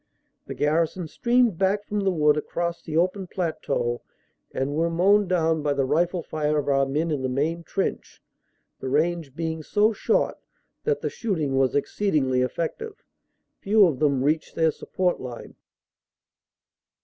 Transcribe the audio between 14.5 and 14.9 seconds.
their